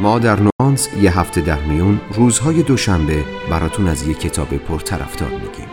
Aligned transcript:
ما 0.00 0.18
در 0.18 0.38
نوانس 0.40 0.88
یه 1.02 1.18
هفته 1.18 1.40
در 1.40 1.60
میون 1.60 2.00
روزهای 2.12 2.62
دوشنبه 2.62 3.24
براتون 3.50 3.88
از 3.88 4.08
یه 4.08 4.14
کتاب 4.14 4.56
پرطرفدار 4.56 5.30
میگیم. 5.30 5.68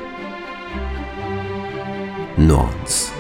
نوانس 2.37 3.11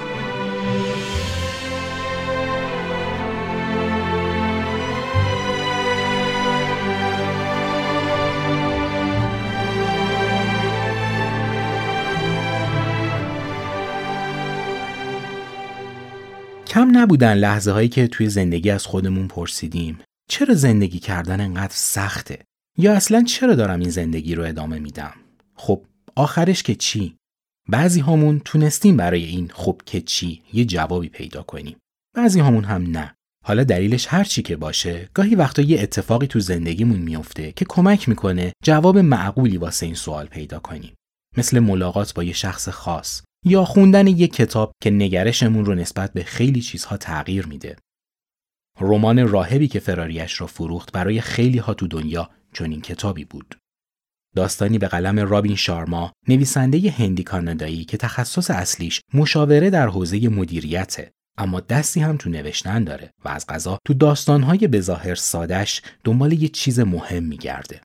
کم 16.67 16.97
نبودن 16.97 17.33
لحظه 17.33 17.71
هایی 17.71 17.89
که 17.89 18.07
توی 18.07 18.29
زندگی 18.29 18.69
از 18.69 18.85
خودمون 18.85 19.27
پرسیدیم. 19.27 19.99
چرا 20.33 20.53
زندگی 20.53 20.99
کردن 20.99 21.41
انقدر 21.41 21.73
سخته؟ 21.73 22.45
یا 22.77 22.93
اصلا 22.93 23.23
چرا 23.23 23.55
دارم 23.55 23.79
این 23.79 23.89
زندگی 23.89 24.35
رو 24.35 24.43
ادامه 24.43 24.79
میدم؟ 24.79 25.13
خب 25.55 25.85
آخرش 26.15 26.63
که 26.63 26.75
چی؟ 26.75 27.15
بعضی 27.69 28.01
همون 28.01 28.39
تونستیم 28.39 28.97
برای 28.97 29.23
این 29.23 29.51
خب 29.53 29.81
که 29.85 30.01
چی 30.01 30.41
یه 30.53 30.65
جوابی 30.65 31.09
پیدا 31.09 31.43
کنیم. 31.43 31.77
بعضی 32.15 32.39
همون 32.39 32.63
هم 32.63 32.81
نه. 32.81 33.15
حالا 33.45 33.63
دلیلش 33.63 34.07
هر 34.09 34.23
چی 34.23 34.41
که 34.41 34.55
باشه 34.55 35.09
گاهی 35.13 35.35
وقتا 35.35 35.61
یه 35.61 35.81
اتفاقی 35.81 36.27
تو 36.27 36.39
زندگیمون 36.39 36.99
میفته 36.99 37.51
که 37.51 37.65
کمک 37.69 38.09
می‌کنه 38.09 38.53
جواب 38.63 38.97
معقولی 38.97 39.57
واسه 39.57 39.85
این 39.85 39.95
سوال 39.95 40.25
پیدا 40.25 40.59
کنیم. 40.59 40.93
مثل 41.37 41.59
ملاقات 41.59 42.13
با 42.13 42.23
یه 42.23 42.33
شخص 42.33 42.69
خاص 42.69 43.21
یا 43.45 43.65
خوندن 43.65 44.07
یک 44.07 44.33
کتاب 44.33 44.71
که 44.81 44.89
نگرشمون 44.89 45.65
رو 45.65 45.75
نسبت 45.75 46.13
به 46.13 46.23
خیلی 46.23 46.61
چیزها 46.61 46.97
تغییر 46.97 47.45
میده. 47.45 47.75
رمان 48.79 49.27
راهبی 49.27 49.67
که 49.67 49.79
فراریش 49.79 50.41
را 50.41 50.47
فروخت 50.47 50.91
برای 50.91 51.21
خیلی 51.21 51.57
ها 51.57 51.73
تو 51.73 51.87
دنیا 51.87 52.29
چنین 52.53 52.81
کتابی 52.81 53.25
بود. 53.25 53.55
داستانی 54.35 54.77
به 54.77 54.87
قلم 54.87 55.19
رابین 55.19 55.55
شارما 55.55 56.11
نویسنده 56.27 56.91
هندی 56.91 57.23
کانادایی 57.23 57.85
که 57.85 57.97
تخصص 57.97 58.51
اصلیش 58.51 59.01
مشاوره 59.13 59.69
در 59.69 59.87
حوزه 59.87 60.29
مدیریته 60.29 61.11
اما 61.37 61.59
دستی 61.59 61.99
هم 61.99 62.17
تو 62.17 62.29
نوشتن 62.29 62.83
داره 62.83 63.11
و 63.25 63.29
از 63.29 63.47
غذا 63.47 63.77
تو 63.85 63.93
داستانهای 63.93 64.67
بظاهر 64.67 65.15
سادش 65.15 65.81
دنبال 66.03 66.33
یه 66.33 66.47
چیز 66.47 66.79
مهم 66.79 67.23
میگرده. 67.23 67.81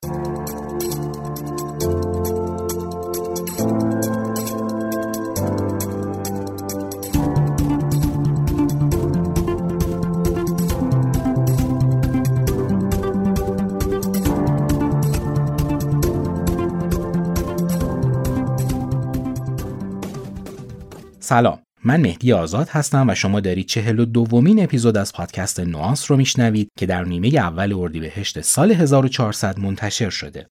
سلام 21.29 21.59
من 21.83 22.01
مهدی 22.01 22.33
آزاد 22.33 22.69
هستم 22.69 23.09
و 23.09 23.15
شما 23.15 23.39
دارید 23.39 23.65
چهل 23.65 23.99
و 23.99 24.05
دومین 24.05 24.63
اپیزود 24.63 24.97
از 24.97 25.13
پادکست 25.13 25.59
نوانس 25.59 26.11
رو 26.11 26.17
میشنوید 26.17 26.69
که 26.77 26.85
در 26.85 27.03
نیمه 27.03 27.27
اول 27.27 27.73
اردیبهشت 27.73 28.41
سال 28.41 28.71
1400 28.71 29.59
منتشر 29.59 30.09
شده. 30.09 30.47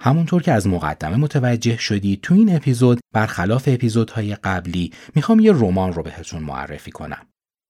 همونطور 0.00 0.42
که 0.42 0.52
از 0.52 0.66
مقدمه 0.66 1.16
متوجه 1.16 1.76
شدید 1.76 2.20
تو 2.20 2.34
این 2.34 2.56
اپیزود 2.56 3.00
برخلاف 3.14 3.64
اپیزودهای 3.66 4.34
قبلی 4.34 4.92
می‌خوام 5.14 5.40
یه 5.40 5.52
رمان 5.52 5.92
رو 5.92 6.02
بهتون 6.02 6.42
معرفی 6.42 6.90
کنم. 6.90 7.26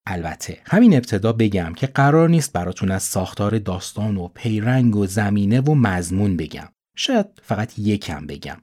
البته 0.06 0.58
همین 0.64 0.94
ابتدا 0.94 1.32
بگم 1.32 1.72
که 1.76 1.86
قرار 1.86 2.28
نیست 2.28 2.52
براتون 2.52 2.90
از 2.90 3.02
ساختار 3.02 3.58
داستان 3.58 4.16
و 4.16 4.28
پیرنگ 4.28 4.96
و 4.96 5.06
زمینه 5.06 5.60
و 5.60 5.74
مضمون 5.74 6.36
بگم. 6.36 6.68
شاید 6.96 7.26
فقط 7.42 7.78
یکم 7.78 8.26
بگم. 8.26 8.56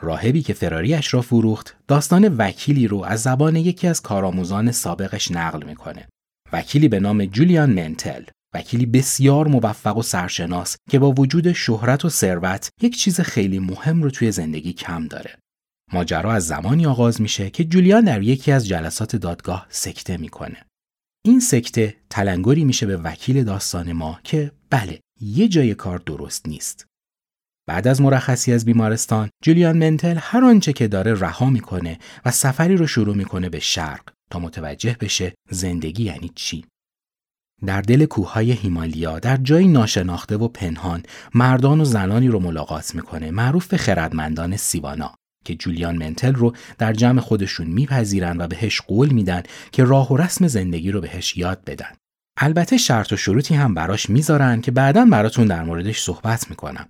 راهبی 0.00 0.42
که 0.42 0.52
فراریش 0.52 1.14
را 1.14 1.22
فروخت 1.22 1.76
داستان 1.88 2.36
وکیلی 2.38 2.88
رو 2.88 3.04
از 3.04 3.22
زبان 3.22 3.56
یکی 3.56 3.86
از 3.86 4.02
کارآموزان 4.02 4.72
سابقش 4.72 5.30
نقل 5.30 5.62
می‌کنه. 5.62 6.08
وکیلی 6.52 6.88
به 6.88 7.00
نام 7.00 7.24
جولیان 7.24 7.70
منتل 7.70 8.24
وکیلی 8.54 8.86
بسیار 8.86 9.48
موفق 9.48 9.96
و 9.96 10.02
سرشناس 10.02 10.76
که 10.90 10.98
با 10.98 11.12
وجود 11.12 11.52
شهرت 11.52 12.04
و 12.04 12.08
ثروت 12.08 12.68
یک 12.82 12.96
چیز 12.96 13.20
خیلی 13.20 13.58
مهم 13.58 14.02
رو 14.02 14.10
توی 14.10 14.32
زندگی 14.32 14.72
کم 14.72 15.06
داره. 15.06 15.38
ماجرا 15.92 16.32
از 16.32 16.46
زمانی 16.46 16.86
آغاز 16.86 17.20
میشه 17.20 17.50
که 17.50 17.64
جولیان 17.64 18.04
در 18.04 18.22
یکی 18.22 18.52
از 18.52 18.68
جلسات 18.68 19.16
دادگاه 19.16 19.66
سکته 19.70 20.16
می‌کنه. 20.16 20.56
این 21.24 21.40
سکته 21.40 21.96
تلنگری 22.10 22.64
میشه 22.64 22.86
به 22.86 22.96
وکیل 22.96 23.44
داستان 23.44 23.92
ما 23.92 24.20
که 24.24 24.52
بله 24.70 25.00
یه 25.20 25.48
جای 25.48 25.74
کار 25.74 25.98
درست 25.98 26.48
نیست. 26.48 26.86
بعد 27.70 27.88
از 27.88 28.00
مرخصی 28.00 28.52
از 28.52 28.64
بیمارستان 28.64 29.30
جولیان 29.44 29.78
منتل 29.78 30.16
هر 30.20 30.44
آنچه 30.44 30.72
که 30.72 30.88
داره 30.88 31.20
رها 31.20 31.50
می‌کنه 31.50 31.98
و 32.24 32.30
سفری 32.30 32.76
رو 32.76 32.86
شروع 32.86 33.16
می‌کنه 33.16 33.48
به 33.48 33.60
شرق 33.60 34.00
تا 34.30 34.38
متوجه 34.38 34.96
بشه 35.00 35.34
زندگی 35.50 36.04
یعنی 36.04 36.30
چی 36.34 36.64
در 37.66 37.80
دل 37.80 38.04
کوههای 38.04 38.52
هیمالیا 38.52 39.18
در 39.18 39.36
جایی 39.36 39.68
ناشناخته 39.68 40.36
و 40.36 40.48
پنهان 40.48 41.02
مردان 41.34 41.80
و 41.80 41.84
زنانی 41.84 42.28
رو 42.28 42.40
ملاقات 42.40 42.94
می‌کنه 42.94 43.30
معروف 43.30 43.66
به 43.66 43.76
خردمندان 43.76 44.56
سیوانا 44.56 45.14
که 45.44 45.54
جولیان 45.54 45.96
منتل 45.96 46.34
رو 46.34 46.52
در 46.78 46.92
جمع 46.92 47.20
خودشون 47.20 47.66
میپذیرن 47.66 48.40
و 48.40 48.46
بهش 48.46 48.80
قول 48.80 49.08
میدن 49.08 49.42
که 49.72 49.84
راه 49.84 50.12
و 50.12 50.16
رسم 50.16 50.46
زندگی 50.46 50.90
رو 50.90 51.00
بهش 51.00 51.36
یاد 51.36 51.64
بدن. 51.64 51.92
البته 52.36 52.76
شرط 52.76 53.12
و 53.12 53.16
شروطی 53.16 53.54
هم 53.54 53.74
براش 53.74 54.10
می‌ذارن 54.10 54.60
که 54.60 54.70
بعدا 54.70 55.04
براتون 55.04 55.46
در 55.46 55.62
موردش 55.64 56.00
صحبت 56.00 56.50
می‌کنم. 56.50 56.88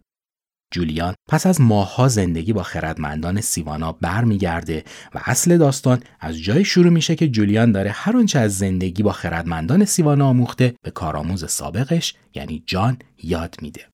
جولیان 0.71 1.15
پس 1.29 1.47
از 1.47 1.61
ماهها 1.61 2.09
زندگی 2.09 2.53
با 2.53 2.63
خردمندان 2.63 3.41
سیوانا 3.41 3.93
برمیگرده 3.93 4.85
و 5.15 5.21
اصل 5.25 5.59
داستان 5.59 6.03
از 6.21 6.43
جای 6.43 6.65
شروع 6.65 6.91
میشه 6.91 7.17
که 7.17 7.29
جولیان 7.29 7.73
داره 7.73 7.91
هر 7.91 8.17
آنچه 8.17 8.39
از 8.39 8.59
زندگی 8.59 9.03
با 9.03 9.13
خردمندان 9.13 9.85
سیوانا 9.85 10.27
آموخته 10.27 10.75
به 10.83 10.91
کارآموز 10.91 11.51
سابقش 11.51 12.15
یعنی 12.35 12.63
جان 12.67 12.99
یاد 13.23 13.57
میده. 13.63 13.87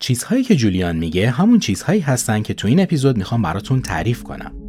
چیزهایی 0.00 0.44
که 0.44 0.56
جولیان 0.56 0.96
میگه 0.96 1.30
همون 1.30 1.58
چیزهایی 1.58 2.00
هستن 2.00 2.42
که 2.42 2.54
تو 2.54 2.68
این 2.68 2.80
اپیزود 2.80 3.16
می‌خوام 3.16 3.42
براتون 3.42 3.80
تعریف 3.80 4.22
کنم. 4.22 4.63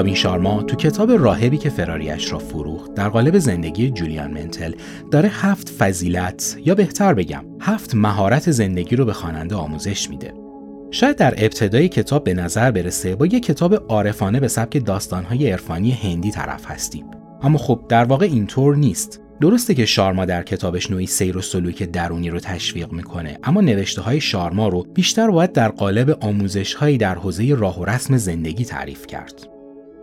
رابین 0.00 0.14
شارما 0.14 0.62
تو 0.62 0.76
کتاب 0.76 1.12
راهبی 1.12 1.58
که 1.58 1.70
فراریش 1.70 2.32
را 2.32 2.38
فروخت 2.38 2.94
در 2.94 3.08
قالب 3.08 3.38
زندگی 3.38 3.90
جولیان 3.90 4.30
منتل 4.30 4.72
داره 5.10 5.28
هفت 5.28 5.68
فضیلت 5.68 6.56
یا 6.64 6.74
بهتر 6.74 7.14
بگم 7.14 7.44
هفت 7.60 7.94
مهارت 7.94 8.50
زندگی 8.50 8.96
رو 8.96 9.04
به 9.04 9.12
خواننده 9.12 9.54
آموزش 9.54 10.10
میده. 10.10 10.34
شاید 10.90 11.16
در 11.16 11.34
ابتدای 11.36 11.88
کتاب 11.88 12.24
به 12.24 12.34
نظر 12.34 12.70
برسه 12.70 13.16
با 13.16 13.26
یه 13.26 13.40
کتاب 13.40 13.74
عارفانه 13.74 14.40
به 14.40 14.48
سبک 14.48 14.84
داستانهای 14.84 15.50
عرفانی 15.50 15.90
هندی 15.90 16.30
طرف 16.30 16.70
هستیم. 16.70 17.04
اما 17.42 17.58
خب 17.58 17.80
در 17.88 18.04
واقع 18.04 18.26
اینطور 18.26 18.76
نیست. 18.76 19.20
درسته 19.40 19.74
که 19.74 19.86
شارما 19.86 20.24
در 20.24 20.42
کتابش 20.42 20.90
نوعی 20.90 21.06
سیر 21.06 21.36
و 21.36 21.40
سلوک 21.40 21.82
درونی 21.82 22.30
رو 22.30 22.40
تشویق 22.40 22.92
می‌کنه 22.92 23.38
اما 23.44 23.60
نوشته 23.60 24.02
های 24.02 24.20
شارما 24.20 24.68
رو 24.68 24.86
بیشتر 24.94 25.30
باید 25.30 25.52
در 25.52 25.68
قالب 25.68 26.18
آموزش 26.20 26.74
هایی 26.74 26.98
در 26.98 27.14
حوزه 27.14 27.54
راه 27.54 27.80
و 27.80 27.84
رسم 27.84 28.16
زندگی 28.16 28.64
تعریف 28.64 29.06
کرد. 29.06 29.59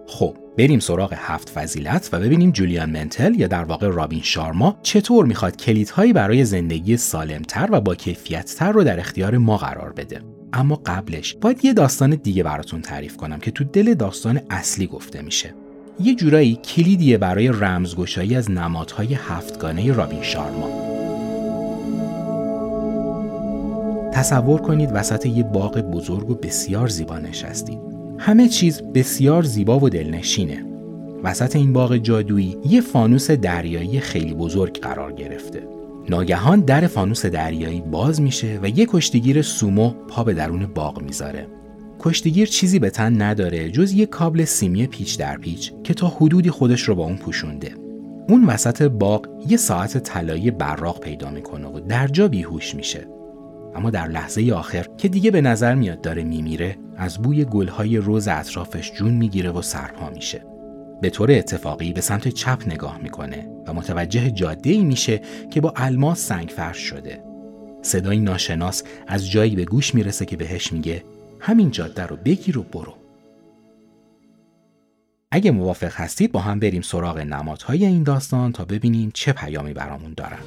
خب 0.07 0.36
بریم 0.57 0.80
سراغ 0.80 1.13
هفت 1.18 1.50
فضیلت 1.50 2.09
و 2.12 2.19
ببینیم 2.19 2.51
جولیان 2.51 2.89
منتل 2.89 3.39
یا 3.39 3.48
در 3.48 3.63
واقع 3.63 3.88
رابین 3.88 4.21
شارما 4.21 4.80
چطور 4.83 5.25
می‌خواد 5.25 5.57
کلیدهایی 5.57 6.13
برای 6.13 6.45
زندگی 6.45 6.98
سالمتر 6.98 7.69
و 7.71 7.81
با 7.81 7.95
کیفیتتر 7.95 8.71
رو 8.71 8.83
در 8.83 9.00
اختیار 9.00 9.38
ما 9.38 9.57
قرار 9.57 9.94
بده. 9.94 10.21
اما 10.54 10.81
قبلش 10.86 11.36
باید 11.42 11.65
یه 11.65 11.74
داستان 11.74 12.09
دیگه 12.09 12.44
براتون 12.44 12.81
تعریف 12.81 13.18
کنم 13.18 13.39
که 13.39 13.51
تو 13.51 13.63
دل 13.63 13.94
داستان 13.94 14.42
اصلی 14.50 14.88
گفته 14.88 15.21
میشه. 15.21 15.54
یه 16.00 16.15
جورایی 16.15 16.56
کلیدیه 16.56 17.18
برای 17.18 17.48
رمزگشایی 17.48 18.36
از 18.36 18.51
نمادهای 18.51 19.13
هفتگانه 19.13 19.92
رابین 19.92 20.21
شارما. 20.21 20.88
تصور 24.13 24.62
کنید 24.62 24.89
وسط 24.94 25.25
یه 25.25 25.44
باغ 25.44 25.77
بزرگ 25.77 26.30
و 26.30 26.36
بسیار 26.36 26.88
زیبا 26.88 27.19
نشستید. 27.19 27.96
همه 28.19 28.47
چیز 28.47 28.81
بسیار 28.81 29.43
زیبا 29.43 29.79
و 29.79 29.89
دلنشینه. 29.89 30.65
وسط 31.23 31.55
این 31.55 31.73
باغ 31.73 31.97
جادویی 31.97 32.57
یه 32.69 32.81
فانوس 32.81 33.31
دریایی 33.31 33.99
خیلی 33.99 34.33
بزرگ 34.33 34.79
قرار 34.79 35.13
گرفته. 35.13 35.67
ناگهان 36.09 36.59
در 36.59 36.87
فانوس 36.87 37.25
دریایی 37.25 37.81
باز 37.81 38.21
میشه 38.21 38.59
و 38.63 38.67
یه 38.69 38.85
کشتیگیر 38.89 39.41
سومو 39.41 39.89
پا 39.89 40.23
به 40.23 40.33
درون 40.33 40.65
باغ 40.65 41.01
می‌ذاره. 41.01 41.47
کشتیگیر 41.99 42.47
چیزی 42.47 42.79
به 42.79 42.89
تن 42.89 43.21
نداره 43.21 43.69
جز 43.69 43.93
یک 43.93 44.09
کابل 44.09 44.45
سیمی 44.45 44.87
پیچ 44.87 45.19
در 45.19 45.37
پیچ 45.37 45.73
که 45.83 45.93
تا 45.93 46.07
حدودی 46.07 46.49
خودش 46.49 46.81
رو 46.81 46.95
با 46.95 47.03
اون 47.03 47.17
پوشونده. 47.17 47.71
اون 48.29 48.45
وسط 48.45 48.81
باغ 48.81 49.27
یه 49.49 49.57
ساعت 49.57 49.97
طلایی 49.97 50.51
براق 50.51 50.99
پیدا 50.99 51.29
می‌کنه 51.29 51.67
و 51.67 51.79
در 51.79 52.07
جا 52.07 52.27
بیهوش 52.27 52.75
میشه. 52.75 53.07
اما 53.75 53.89
در 53.89 54.07
لحظه 54.07 54.51
آخر 54.51 54.85
که 54.97 55.07
دیگه 55.07 55.31
به 55.31 55.41
نظر 55.41 55.75
میاد 55.75 56.01
داره 56.01 56.23
میمیره 56.23 56.77
از 56.97 57.21
بوی 57.21 57.45
گلهای 57.45 57.97
روز 57.97 58.27
اطرافش 58.27 58.91
جون 58.91 59.13
می‌گیره 59.13 59.49
و 59.49 59.61
سرپا 59.61 60.09
میشه. 60.09 60.45
به 61.01 61.09
طور 61.09 61.31
اتفاقی 61.31 61.93
به 61.93 62.01
سمت 62.01 62.27
چپ 62.27 62.63
نگاه 62.67 62.97
می‌کنه 62.97 63.49
و 63.67 63.73
متوجه 63.73 64.31
جاده 64.31 64.69
ای 64.69 64.83
میشه 64.83 65.21
که 65.51 65.61
با 65.61 65.73
الماس 65.75 66.19
سنگ 66.19 66.53
فرش 66.55 66.77
شده. 66.77 67.23
صدای 67.81 68.19
ناشناس 68.19 68.83
از 69.07 69.31
جایی 69.31 69.55
به 69.55 69.65
گوش 69.65 69.95
می‌رسه 69.95 70.25
که 70.25 70.37
بهش 70.37 70.73
میگه 70.73 71.03
همین 71.39 71.71
جاده 71.71 72.05
رو 72.05 72.15
بگیر 72.15 72.57
و 72.57 72.63
برو. 72.63 72.93
اگه 75.31 75.51
موافق 75.51 75.93
هستید 75.93 76.31
با 76.31 76.39
هم 76.39 76.59
بریم 76.59 76.81
سراغ 76.81 77.19
نمادهای 77.19 77.85
این 77.85 78.03
داستان 78.03 78.51
تا 78.51 78.65
ببینیم 78.65 79.11
چه 79.13 79.33
پیامی 79.33 79.73
برامون 79.73 80.13
دارن. 80.17 80.39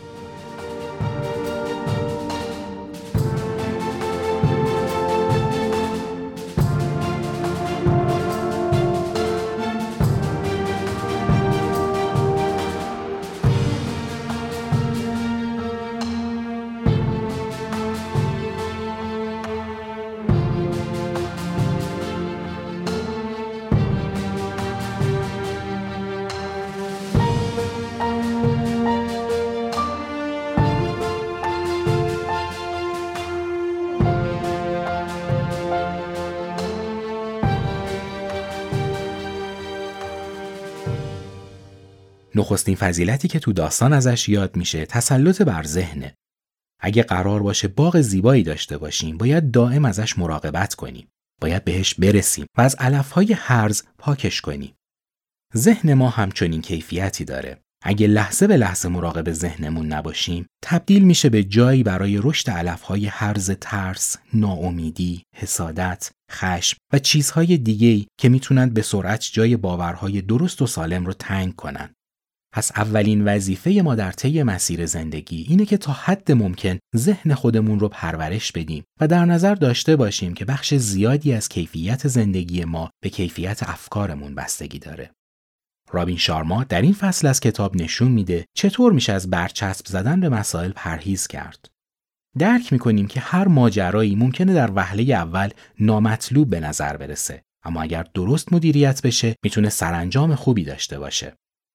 نخستین 42.40 42.76
فضیلتی 42.76 43.28
که 43.28 43.38
تو 43.38 43.52
داستان 43.52 43.92
ازش 43.92 44.28
یاد 44.28 44.56
میشه 44.56 44.86
تسلط 44.86 45.42
بر 45.42 45.62
ذهنه. 45.62 46.14
اگه 46.80 47.02
قرار 47.02 47.42
باشه 47.42 47.68
باغ 47.68 48.00
زیبایی 48.00 48.42
داشته 48.42 48.78
باشیم 48.78 49.18
باید 49.18 49.50
دائم 49.50 49.84
ازش 49.84 50.18
مراقبت 50.18 50.74
کنیم. 50.74 51.08
باید 51.40 51.64
بهش 51.64 51.94
برسیم 51.94 52.46
و 52.58 52.60
از 52.60 52.74
علفهای 52.74 53.32
هرز 53.32 53.82
پاکش 53.98 54.40
کنیم. 54.40 54.74
ذهن 55.56 55.94
ما 55.94 56.08
همچنین 56.08 56.62
کیفیتی 56.62 57.24
داره. 57.24 57.58
اگه 57.82 58.06
لحظه 58.06 58.46
به 58.46 58.56
لحظه 58.56 58.88
مراقب 58.88 59.32
ذهنمون 59.32 59.86
نباشیم 59.86 60.46
تبدیل 60.62 61.04
میشه 61.04 61.28
به 61.28 61.44
جایی 61.44 61.82
برای 61.82 62.18
رشد 62.22 62.50
علفهای 62.50 63.06
هرز 63.06 63.50
ترس، 63.50 64.16
ناامیدی، 64.34 65.22
حسادت، 65.36 66.10
خشم 66.30 66.76
و 66.92 66.98
چیزهای 66.98 67.56
دیگه‌ای 67.58 68.06
که 68.20 68.28
می‌تونند 68.28 68.74
به 68.74 68.82
سرعت 68.82 69.28
جای 69.32 69.56
باورهای 69.56 70.22
درست 70.22 70.62
و 70.62 70.66
سالم 70.66 71.06
رو 71.06 71.12
تنگ 71.12 71.56
کنن. 71.56 71.94
پس 72.52 72.72
اولین 72.76 73.24
وظیفه 73.24 73.70
ما 73.84 73.94
در 73.94 74.12
طی 74.12 74.42
مسیر 74.42 74.86
زندگی 74.86 75.46
اینه 75.48 75.64
که 75.64 75.76
تا 75.76 75.92
حد 75.92 76.32
ممکن 76.32 76.78
ذهن 76.96 77.34
خودمون 77.34 77.80
رو 77.80 77.88
پرورش 77.88 78.52
بدیم 78.52 78.84
و 79.00 79.08
در 79.08 79.24
نظر 79.24 79.54
داشته 79.54 79.96
باشیم 79.96 80.34
که 80.34 80.44
بخش 80.44 80.74
زیادی 80.74 81.32
از 81.32 81.48
کیفیت 81.48 82.08
زندگی 82.08 82.64
ما 82.64 82.90
به 83.02 83.10
کیفیت 83.10 83.62
افکارمون 83.62 84.34
بستگی 84.34 84.78
داره. 84.78 85.10
رابین 85.92 86.16
شارما 86.16 86.64
در 86.64 86.82
این 86.82 86.92
فصل 86.92 87.26
از 87.26 87.40
کتاب 87.40 87.76
نشون 87.76 88.12
میده 88.12 88.44
چطور 88.56 88.92
میشه 88.92 89.12
از 89.12 89.30
برچسب 89.30 89.86
زدن 89.86 90.20
به 90.20 90.28
مسائل 90.28 90.72
پرهیز 90.72 91.26
کرد. 91.26 91.70
درک 92.38 92.72
می‌کنیم 92.72 93.06
که 93.06 93.20
هر 93.20 93.48
ماجرایی 93.48 94.16
ممکنه 94.16 94.54
در 94.54 94.70
وهله 94.74 95.02
اول 95.14 95.50
نامطلوب 95.80 96.50
به 96.50 96.60
نظر 96.60 96.96
برسه 96.96 97.42
اما 97.64 97.82
اگر 97.82 98.06
درست 98.14 98.52
مدیریت 98.52 99.02
بشه 99.02 99.36
می‌تونه 99.44 99.68
سرانجام 99.68 100.34
خوبی 100.34 100.64
داشته 100.64 100.98
باشه. 100.98 101.32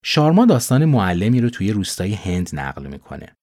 شارما 0.08 0.46
داستان 0.46 0.86
معلمی 0.86 1.42
رو 1.42 1.50
توی 1.50 1.72
روستای 1.72 2.14
هند 2.14 2.50
نقل 2.54 2.88
می‌کنه. 2.88 3.36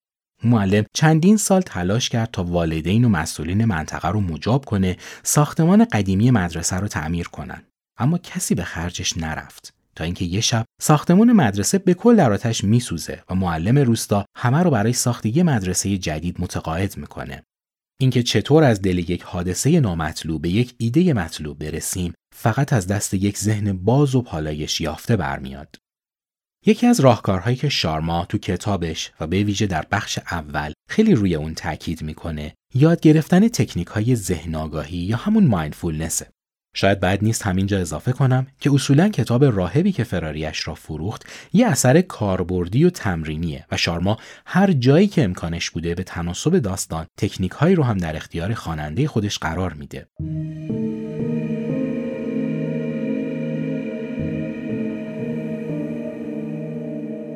معلم 0.44 0.84
چندین 0.94 1.36
سال 1.36 1.60
تلاش 1.60 2.08
کرد 2.08 2.30
تا 2.30 2.44
والدین 2.44 3.04
و 3.04 3.08
مسئولین 3.08 3.64
منطقه 3.64 4.08
رو 4.08 4.20
مجاب 4.20 4.64
کنه 4.64 4.96
ساختمان 5.22 5.84
قدیمی 5.84 6.30
مدرسه 6.30 6.76
رو 6.76 6.88
تعمیر 6.88 7.28
کنن. 7.28 7.62
اما 7.98 8.18
کسی 8.18 8.54
به 8.54 8.64
خرجش 8.64 9.16
نرفت. 9.16 9.74
تا 9.96 10.04
اینکه 10.04 10.24
یه 10.24 10.40
شب 10.40 10.64
ساختمان 10.80 11.32
مدرسه 11.32 11.78
به 11.78 11.94
کل 11.94 12.16
در 12.16 12.32
آتش 12.32 12.64
میسوزه 12.64 13.22
و 13.30 13.34
معلم 13.34 13.78
روستا 13.78 14.24
همه 14.36 14.58
رو 14.58 14.70
برای 14.70 14.92
ساخت 14.92 15.26
یه 15.26 15.42
مدرسه 15.42 15.98
جدید 15.98 16.36
متقاعد 16.40 16.96
می‌کنه. 16.96 17.42
اینکه 18.00 18.22
چطور 18.22 18.64
از 18.64 18.82
دل 18.82 18.98
یک 18.98 19.22
حادثه 19.22 19.80
نامطلوب 19.80 20.42
به 20.42 20.48
یک 20.48 20.74
ایده 20.78 21.12
مطلوب 21.12 21.58
برسیم 21.58 22.12
فقط 22.34 22.72
از 22.72 22.86
دست 22.86 23.14
یک 23.14 23.38
ذهن 23.38 23.72
باز 23.72 24.14
و 24.14 24.22
پالایش 24.22 24.80
یافته 24.80 25.16
برمیاد. 25.16 25.81
یکی 26.66 26.86
از 26.86 27.00
راهکارهایی 27.00 27.56
که 27.56 27.68
شارما 27.68 28.26
تو 28.28 28.38
کتابش 28.38 29.12
و 29.20 29.26
به 29.26 29.42
ویژه 29.42 29.66
در 29.66 29.86
بخش 29.90 30.18
اول 30.30 30.72
خیلی 30.88 31.14
روی 31.14 31.34
اون 31.34 31.54
تاکید 31.54 32.02
می‌کنه 32.02 32.54
یاد 32.74 33.00
گرفتن 33.00 33.48
تکنیک 33.48 33.86
های 33.86 34.16
ذهن 34.16 34.54
آگاهی 34.54 34.98
یا 34.98 35.16
همون 35.16 35.46
مایندفولنسه. 35.46 36.26
شاید 36.74 37.00
بعد 37.00 37.24
نیست 37.24 37.46
همینجا 37.46 37.78
اضافه 37.78 38.12
کنم 38.12 38.46
که 38.60 38.74
اصولا 38.74 39.08
کتاب 39.08 39.44
راهبی 39.44 39.92
که 39.92 40.04
فراریش 40.04 40.68
را 40.68 40.74
فروخت 40.74 41.26
یه 41.52 41.66
اثر 41.66 42.00
کاربردی 42.00 42.84
و 42.84 42.90
تمرینیه 42.90 43.66
و 43.70 43.76
شارما 43.76 44.18
هر 44.46 44.72
جایی 44.72 45.06
که 45.06 45.24
امکانش 45.24 45.70
بوده 45.70 45.94
به 45.94 46.02
تناسب 46.02 46.58
داستان 46.58 47.06
تکنیک 47.16 47.52
هایی 47.52 47.74
رو 47.74 47.82
هم 47.82 47.98
در 47.98 48.16
اختیار 48.16 48.54
خواننده 48.54 49.08
خودش 49.08 49.38
قرار 49.38 49.72
میده. 49.72 50.06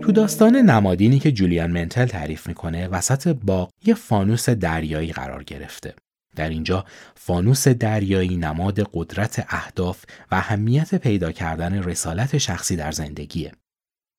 تو 0.06 0.12
داستان 0.12 0.56
نمادینی 0.56 1.18
که 1.18 1.32
جولیان 1.32 1.70
منتل 1.70 2.06
تعریف 2.06 2.46
می‌کنه 2.46 2.88
وسط 2.88 3.28
باغ 3.28 3.70
یه 3.84 3.94
فانوس 3.94 4.48
دریایی 4.48 5.12
قرار 5.12 5.42
گرفته. 5.44 5.94
در 6.36 6.48
اینجا 6.48 6.84
فانوس 7.14 7.68
دریایی 7.68 8.36
نماد 8.36 8.90
قدرت 8.92 9.46
اهداف 9.48 10.04
و 10.30 10.34
اهمیت 10.34 10.94
پیدا 10.94 11.32
کردن 11.32 11.82
رسالت 11.82 12.38
شخصی 12.38 12.76
در 12.76 12.92
زندگیه. 12.92 13.52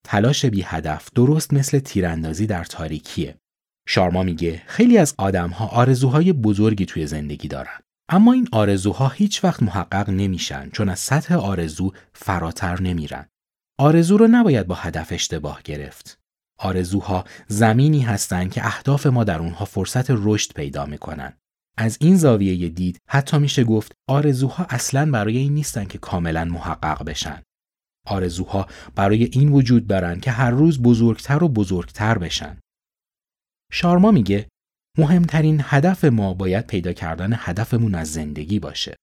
تلاش 0.05 0.45
بی 0.45 0.61
هدف 0.61 1.09
درست 1.15 1.53
مثل 1.53 1.79
تیراندازی 1.79 2.47
در 2.47 2.63
تاریکیه. 2.63 3.35
شارما 3.87 4.23
میگه 4.23 4.61
خیلی 4.65 4.97
از 4.97 5.15
آدمها 5.17 5.67
آرزوهای 5.67 6.33
بزرگی 6.33 6.85
توی 6.85 7.07
زندگی 7.07 7.47
دارن. 7.47 7.79
اما 8.09 8.33
این 8.33 8.47
آرزوها 8.51 9.09
هیچ 9.09 9.43
وقت 9.43 9.63
محقق 9.63 10.09
نمیشن 10.09 10.69
چون 10.69 10.89
از 10.89 10.99
سطح 10.99 11.35
آرزو 11.35 11.91
فراتر 12.13 12.81
نمیرن. 12.81 13.25
آرزو 13.79 14.17
رو 14.17 14.27
نباید 14.31 14.67
با 14.67 14.75
هدف 14.75 15.11
اشتباه 15.11 15.61
گرفت. 15.63 16.19
آرزوها 16.59 17.23
زمینی 17.47 18.01
هستند 18.01 18.51
که 18.51 18.65
اهداف 18.65 19.05
ما 19.05 19.23
در 19.23 19.39
اونها 19.39 19.65
فرصت 19.65 20.05
رشد 20.09 20.53
پیدا 20.53 20.85
می‌کنن. 20.85 21.33
از 21.77 21.97
این 22.01 22.15
زاویه 22.15 22.69
دید 22.69 22.99
حتی 23.09 23.37
میشه 23.37 23.63
گفت 23.63 23.91
آرزوها 24.09 24.65
اصلا 24.69 25.11
برای 25.11 25.37
این 25.37 25.53
نیستن 25.53 25.85
که 25.85 25.97
کاملا 25.97 26.45
محقق 26.45 27.03
بشن. 27.03 27.41
آرزوها 28.07 28.67
برای 28.95 29.23
این 29.23 29.51
وجود 29.51 29.87
دارن 29.87 30.19
که 30.19 30.31
هر 30.31 30.51
روز 30.51 30.81
بزرگتر 30.81 31.43
و 31.43 31.49
بزرگتر 31.49 32.17
بشن. 32.17 32.57
شارما 33.71 34.11
میگه 34.11 34.47
مهمترین 34.97 35.61
هدف 35.63 36.03
ما 36.03 36.33
باید 36.33 36.67
پیدا 36.67 36.93
کردن 36.93 37.33
هدفمون 37.33 37.95
از 37.95 38.11
زندگی 38.11 38.59
باشه. 38.59 38.95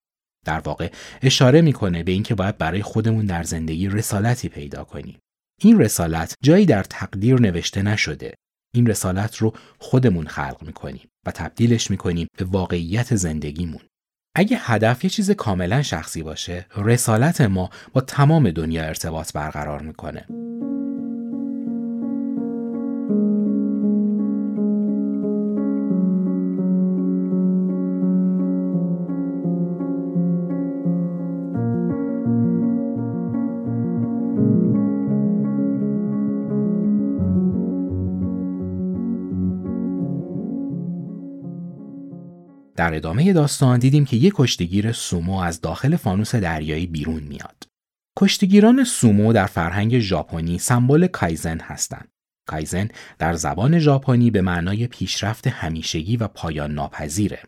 در 0.45 0.61
واقع 0.61 0.91
اشاره 1.23 1.61
می‌کنه 1.61 2.03
به 2.03 2.13
اینکه 2.13 2.35
باید 2.35 2.59
برای 2.59 2.83
خودمون 2.83 3.27
در 3.27 3.43
زندگی 3.43 3.89
رسالتی 3.89 4.49
پیدا 4.49 4.85
کنیم. 4.85 5.19
این 5.61 5.81
رسالت 5.81 6.35
جایی 6.43 6.67
در 6.67 6.83
تقدیر 6.83 7.41
نوشته 7.41 7.83
نشده. 7.83 8.35
این 8.75 8.87
رسالت 8.87 9.37
رو 9.37 9.53
خودمون 9.79 10.27
خلق 10.27 10.63
می‌کنیم 10.63 11.09
و 11.27 11.31
تبدیلش 11.31 11.91
می‌کنیم 11.91 12.27
به 12.39 12.45
واقعیت 12.45 13.15
زندگیمون. 13.17 13.81
اگه 14.37 14.57
هدف 14.61 15.05
یه 15.05 15.11
چیز 15.11 15.31
کاملا 15.31 15.83
شخصی 15.83 16.23
باشه، 16.23 16.67
رسالت 16.77 17.41
ما 17.41 17.71
با 17.93 18.01
تمام 18.01 18.51
دنیا 18.51 18.83
ارتباط 18.85 19.33
برقرار 19.33 19.83
می‌کنه. 19.83 20.27
در 42.76 42.95
ادامه 42.95 43.33
داستان 43.33 43.78
دیدیم 43.78 44.04
که 44.04 44.16
یک 44.16 44.33
کشتیگیر 44.37 44.93
سومو 44.93 45.38
از 45.38 45.61
داخل 45.61 45.97
فانوس 45.97 46.35
دریایی 46.35 46.87
بیرون 46.87 47.23
میاد. 47.23 47.69
کشتیگیران 48.19 48.85
سومو 48.85 49.33
در 49.33 49.47
فرهنگ 49.47 49.99
ژاپنی 49.99 50.59
سمبل 50.59 51.07
کایزن 51.07 51.61
هستند. 51.61 52.09
کایزن 52.49 52.88
در 53.19 53.35
زبان 53.35 53.78
ژاپنی 53.78 54.31
به 54.31 54.43
معنای 54.43 54.87
پیشرفت 54.87 55.47
همیشگی 55.47 56.16
و 56.16 56.28
پایان 56.28 56.75
ناپذیره. 56.75 57.43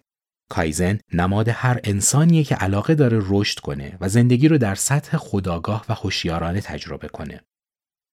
کایزن 0.51 0.99
نماد 1.13 1.49
هر 1.49 1.81
انسانیه 1.85 2.45
که 2.45 2.55
علاقه 2.55 2.95
داره 2.95 3.19
رشد 3.23 3.59
کنه 3.59 3.97
و 4.01 4.09
زندگی 4.09 4.49
رو 4.49 4.59
در 4.59 4.75
سطح 4.75 5.17
خودآگاه 5.17 5.85
و 5.89 5.95
هوشیارانه 5.95 6.61
تجربه 6.61 7.09
کنه. 7.09 7.41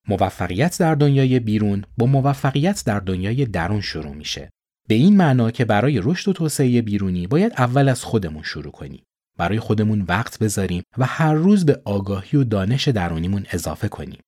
موفقیت 0.08 0.80
در 0.80 0.96
دنیای 0.96 1.40
بیرون 1.40 1.84
با 1.98 2.06
موفقیت 2.06 2.84
در 2.86 3.00
دنیای 3.00 3.46
درون 3.46 3.82
شروع 3.82 4.16
میشه. 4.16 4.50
به 4.88 4.96
این 4.96 5.18
معنا 5.18 5.52
که 5.52 5.66
برای 5.66 6.02
رشد 6.04 6.30
و 6.30 6.34
توسعه 6.34 6.82
بیرونی 6.82 7.28
باید 7.28 7.54
اول 7.58 7.90
از 7.90 8.04
خودمون 8.04 8.44
شروع 8.44 8.72
کنیم. 8.72 9.04
برای 9.38 9.60
خودمون 9.60 10.02
وقت 10.02 10.40
بذاریم 10.40 10.84
و 10.98 11.06
هر 11.06 11.34
روز 11.34 11.66
به 11.66 11.82
آگاهی 11.86 12.38
و 12.38 12.44
دانش 12.44 12.88
درونیمون 12.88 13.46
اضافه 13.52 13.88
کنیم. 13.88 14.20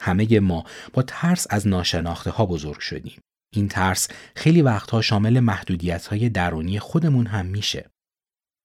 همه 0.00 0.40
ما 0.40 0.64
با 0.92 1.02
ترس 1.02 1.46
از 1.50 1.68
ناشناخته 1.68 2.30
ها 2.30 2.46
بزرگ 2.46 2.78
شدیم. 2.78 3.20
این 3.54 3.68
ترس 3.68 4.08
خیلی 4.36 4.62
وقتها 4.62 5.02
شامل 5.02 5.40
محدودیت 5.40 6.06
های 6.06 6.28
درونی 6.28 6.78
خودمون 6.78 7.26
هم 7.26 7.46
میشه. 7.46 7.90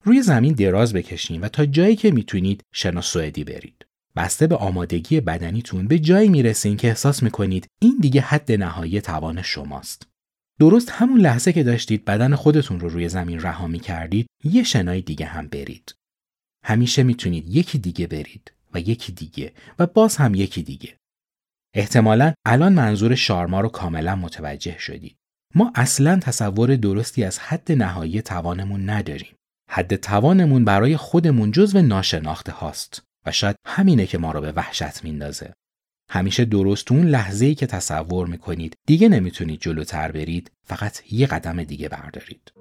روی 0.04 0.22
زمین 0.22 0.54
دراز 0.54 0.94
بکشین 0.94 1.42
و 1.42 1.48
تا 1.48 1.66
جایی 1.66 1.96
که 1.96 2.12
می‌تونید 2.12 2.64
شنا 2.74 3.02
سوئدی 3.02 3.44
برید. 3.44 3.86
بسته 4.16 4.48
به 4.48 4.56
آمادگی 4.56 5.22
بدنیتون 5.22 5.88
به 5.88 6.00
جایی 6.00 6.30
می‌رسین 6.30 6.78
که 6.78 6.88
احساس 6.88 7.24
می‌کنید 7.24 7.68
این 7.82 7.98
دیگه 8.02 8.22
حد 8.22 8.52
نهایی 8.52 9.02
توان 9.02 9.42
شماست. 9.42 10.09
درست 10.60 10.90
همون 10.92 11.20
لحظه 11.20 11.54
که 11.54 11.64
داشتید 11.64 12.06
بدن 12.06 12.36
خودتون 12.36 12.80
رو 12.80 12.90
روی 12.90 13.10
زمین 13.10 13.42
رها 13.42 13.68
می 13.68 13.80
کردید 13.80 14.28
یه 14.44 14.64
شنای 14.64 15.02
دیگه 15.02 15.26
هم 15.26 15.48
برید. 15.48 15.96
همیشه 16.64 17.04
می‌تونید 17.04 17.56
یکی 17.56 17.78
دیگه 17.78 18.08
برید 18.08 18.54
و 18.74 18.80
یکی 18.80 19.12
دیگه 19.12 19.54
و 19.80 19.86
باز 19.86 20.18
هم 20.18 20.36
یکی 20.36 20.64
دیگه. 20.64 20.98
احتمالا 21.74 22.34
الان 22.46 22.74
منظور 22.74 23.16
شارما 23.16 23.62
رو 23.62 23.70
کاملا 23.70 24.16
متوجه 24.16 24.78
شدید. 24.80 25.16
ما 25.56 25.72
اصلا 25.76 26.20
تصور 26.20 26.76
درستی 26.76 27.24
از 27.24 27.40
حد 27.40 27.72
نهایی 27.72 28.22
توانمون 28.22 28.90
نداریم. 28.90 29.36
حد 29.70 29.96
توانمون 29.96 30.66
برای 30.66 30.98
خودمون 30.98 31.52
جزو 31.52 31.82
ناشناخته 31.82 32.52
هاست 32.52 33.04
و 33.26 33.32
شاید 33.32 33.56
همینه 33.66 34.06
که 34.06 34.18
ما 34.18 34.32
رو 34.32 34.42
به 34.42 34.52
وحشت 34.52 35.04
میندازه. 35.04 35.54
همیشه 36.10 36.46
درست 36.46 36.92
اون 36.92 37.08
لحظه 37.08 37.46
ای 37.46 37.56
که 37.56 37.66
تصور 37.66 38.28
می‌کنید 38.28 38.76
دیگه 38.88 39.10
نمی‌تونید 39.10 39.62
جلوتر 39.62 40.12
برید 40.12 40.52
فقط 40.64 41.12
یه 41.12 41.28
قدم 41.28 41.64
دیگه 41.64 41.90
بردارید. 41.90 42.52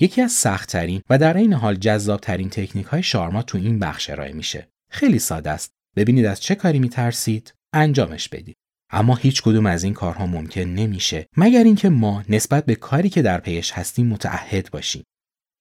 یکی 0.00 0.22
از 0.22 0.32
سختترین 0.32 1.02
و 1.10 1.18
در 1.18 1.36
این 1.36 1.52
حال 1.52 1.74
جذابترین 1.74 2.50
تکنیک 2.50 2.86
های 2.86 3.02
شارما 3.02 3.42
تو 3.42 3.58
این 3.58 3.78
بخش 3.78 4.10
ارائه 4.10 4.32
میشه. 4.32 4.68
خیلی 4.90 5.18
ساده 5.18 5.50
است. 5.50 5.72
ببینید 5.96 6.26
از 6.26 6.40
چه 6.40 6.54
کاری 6.54 6.78
میترسید 6.78 7.54
انجامش 7.72 8.28
بدید. 8.28 8.56
اما 8.94 9.14
هیچ 9.14 9.42
کدوم 9.42 9.66
از 9.66 9.84
این 9.84 9.94
کارها 9.94 10.26
ممکن 10.26 10.60
نمیشه 10.60 11.26
مگر 11.36 11.64
اینکه 11.64 11.88
ما 11.88 12.24
نسبت 12.28 12.66
به 12.66 12.74
کاری 12.74 13.08
که 13.08 13.22
در 13.22 13.40
پیش 13.40 13.72
هستیم 13.72 14.06
متعهد 14.06 14.70
باشیم. 14.70 15.04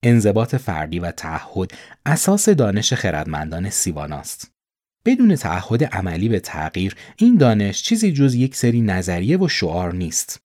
انضباط 0.04 0.56
فردی 0.56 1.00
و 1.00 1.12
تعهد 1.12 1.72
اساس 2.06 2.50
دانش 2.50 2.94
خردمندان 2.94 3.70
سیواناست. 3.70 4.52
بدون 5.06 5.36
تعهد 5.36 5.84
عملی 5.84 6.30
به 6.30 6.40
تغییر 6.40 6.96
این 7.18 7.38
دانش 7.38 7.84
چیزی 7.84 8.12
جز 8.12 8.36
یک 8.36 8.56
سری 8.56 8.82
نظریه 8.82 9.38
و 9.38 9.48
شعار 9.48 9.94
نیست. 9.94 10.40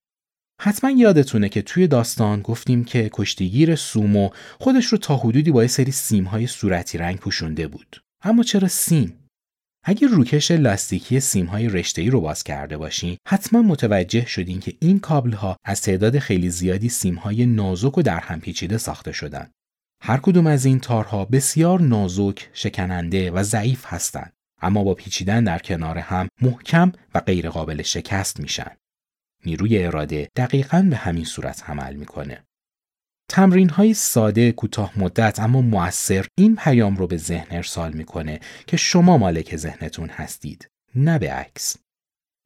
حتما 0.61 0.91
یادتونه 0.91 1.49
که 1.49 1.63
توی 1.63 1.87
داستان 1.87 2.43
گفتیم 2.43 2.85
که 2.85 3.11
کشتیگیر 3.13 3.77
سومو 3.77 4.31
خودش 4.61 4.87
رو 4.87 4.99
تا 4.99 5.17
حدودی 5.17 5.51
با 5.51 5.63
یه 5.63 5.69
سری 5.69 5.93
سیمهای 5.93 6.47
صورتی 6.47 6.99
رنگ 6.99 7.19
پوشونده 7.19 7.69
بود. 7.69 8.03
اما 8.23 8.43
چرا 8.43 8.69
سیم؟ 8.69 9.28
اگر 9.85 10.09
روکش 10.09 10.51
لاستیکی 10.51 11.21
سیمهای 11.21 11.69
رشته‌ای 11.69 12.11
رو 12.11 12.21
باز 12.21 12.45
کرده 12.45 12.77
باشین 12.77 13.17
حتما 13.29 13.63
متوجه 13.63 14.27
شدین 14.27 14.61
که 14.61 14.75
این 14.81 14.99
کابل 14.99 15.33
ها 15.33 15.57
از 15.65 15.83
تعداد 15.83 16.19
خیلی 16.19 16.51
زیادی 16.51 16.89
سیمهای 16.89 17.47
نازک 17.47 17.99
و 17.99 18.03
در 18.03 18.21
هم 18.21 18.41
پیچیده 18.41 18.79
ساخته 18.79 19.13
شدن. 19.13 19.51
هر 20.03 20.17
کدوم 20.17 20.47
از 20.47 20.65
این 20.65 20.81
تارها 20.81 21.25
بسیار 21.25 21.81
نازک، 21.81 22.51
شکننده 22.53 23.31
و 23.31 23.43
ضعیف 23.43 23.85
هستند 23.87 24.33
اما 24.63 24.85
با 24.85 24.95
پیچیدن 24.95 25.45
در 25.45 25.59
کنار 25.59 25.99
هم 25.99 26.29
محکم 26.43 26.93
و 27.15 27.21
غیرقابل 27.21 27.83
شکست 27.83 28.41
میشن. 28.41 28.77
نیروی 29.45 29.85
اراده 29.85 30.29
دقیقا 30.37 30.87
به 30.91 30.97
همین 30.97 31.25
صورت 31.25 31.71
عمل 31.71 31.95
می‌کنه. 31.95 32.45
تمرین 33.31 33.69
های 33.69 33.95
ساده 33.95 34.53
کوتاه 34.53 34.93
مدت 34.97 35.41
اما 35.41 35.61
موثر 35.61 36.27
این 36.39 36.57
پیام 36.57 36.97
رو 36.97 37.07
به 37.07 37.17
ذهن 37.17 37.47
ارسال 37.51 37.93
می‌کنه 37.93 38.41
که 38.67 38.77
شما 38.77 39.19
مالک 39.19 39.57
ذهنتون 39.57 40.09
هستید 40.09 40.69
نه 40.95 41.19
به 41.19 41.33
عکس. 41.33 41.77